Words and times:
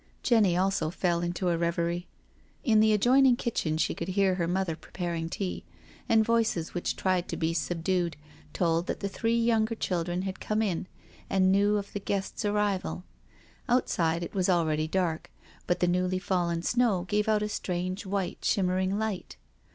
Jenny 0.23 0.57
also 0.57 0.89
fell 0.89 1.21
into 1.21 1.49
a 1.49 1.57
reverie. 1.59 2.07
In 2.63 2.79
the 2.79 2.91
adjoining 2.91 3.35
kitchen 3.35 3.77
she 3.77 3.93
could 3.93 4.07
hear 4.07 4.33
her 4.33 4.47
mother 4.47 4.75
preparing 4.75 5.29
tea, 5.29 5.63
and 6.09 6.25
voices 6.25 6.73
which 6.73 6.95
tried 6.95 7.27
to 7.27 7.37
be 7.37 7.53
subdued, 7.53 8.17
told 8.51 8.87
that 8.87 9.01
the 9.01 9.07
three 9.07 9.37
younger 9.37 9.75
children 9.75 10.23
had 10.23 10.39
come 10.39 10.63
in 10.63 10.87
and 11.29 11.51
knew 11.51 11.77
of 11.77 11.93
the 11.93 11.99
guest's 11.99 12.43
arrival. 12.43 13.03
Outside 13.69 14.23
it 14.23 14.33
was 14.33 14.49
already 14.49 14.87
dark, 14.87 15.29
but 15.67 15.81
the 15.81 15.87
newly* 15.87 16.17
fallen 16.17 16.63
snow 16.63 17.03
gave 17.03 17.27
out 17.29 17.43
a 17.43 17.47
strange, 17.47 18.03
white 18.03 18.43
shimmering 18.43 18.97
light. 18.97 19.35